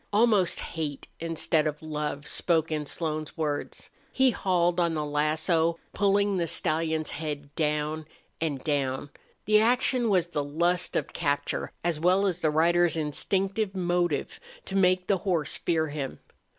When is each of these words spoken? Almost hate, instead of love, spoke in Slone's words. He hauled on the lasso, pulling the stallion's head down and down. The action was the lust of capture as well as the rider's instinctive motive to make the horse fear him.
Almost 0.11 0.61
hate, 0.61 1.07
instead 1.19 1.67
of 1.67 1.83
love, 1.83 2.25
spoke 2.27 2.71
in 2.71 2.87
Slone's 2.87 3.37
words. 3.37 3.91
He 4.11 4.31
hauled 4.31 4.79
on 4.79 4.95
the 4.95 5.05
lasso, 5.05 5.77
pulling 5.93 6.35
the 6.37 6.47
stallion's 6.47 7.11
head 7.11 7.53
down 7.53 8.07
and 8.41 8.63
down. 8.63 9.11
The 9.45 9.61
action 9.61 10.09
was 10.09 10.29
the 10.29 10.43
lust 10.43 10.95
of 10.95 11.13
capture 11.13 11.71
as 11.83 11.99
well 11.99 12.25
as 12.25 12.39
the 12.39 12.49
rider's 12.49 12.97
instinctive 12.97 13.75
motive 13.75 14.39
to 14.65 14.75
make 14.75 15.05
the 15.05 15.17
horse 15.19 15.55
fear 15.57 15.85
him. 15.89 16.17